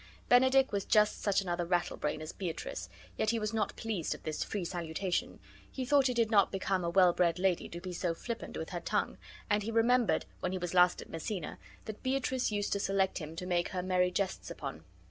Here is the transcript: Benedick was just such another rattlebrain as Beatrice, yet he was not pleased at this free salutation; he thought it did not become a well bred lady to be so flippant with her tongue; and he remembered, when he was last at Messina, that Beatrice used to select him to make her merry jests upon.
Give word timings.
Benedick 0.29 0.71
was 0.71 0.83
just 0.83 1.21
such 1.21 1.41
another 1.41 1.63
rattlebrain 1.63 2.23
as 2.23 2.31
Beatrice, 2.33 2.89
yet 3.17 3.29
he 3.29 3.37
was 3.37 3.53
not 3.53 3.75
pleased 3.75 4.15
at 4.15 4.23
this 4.23 4.43
free 4.43 4.65
salutation; 4.65 5.39
he 5.71 5.85
thought 5.85 6.09
it 6.09 6.15
did 6.15 6.31
not 6.31 6.51
become 6.51 6.83
a 6.83 6.89
well 6.89 7.13
bred 7.13 7.37
lady 7.37 7.69
to 7.69 7.79
be 7.79 7.93
so 7.93 8.15
flippant 8.15 8.57
with 8.57 8.71
her 8.71 8.79
tongue; 8.79 9.19
and 9.47 9.61
he 9.61 9.69
remembered, 9.69 10.25
when 10.39 10.53
he 10.53 10.57
was 10.57 10.73
last 10.73 11.03
at 11.03 11.09
Messina, 11.11 11.59
that 11.85 12.01
Beatrice 12.01 12.51
used 12.51 12.73
to 12.73 12.79
select 12.79 13.19
him 13.19 13.35
to 13.35 13.45
make 13.45 13.69
her 13.69 13.83
merry 13.83 14.09
jests 14.09 14.49
upon. 14.49 14.83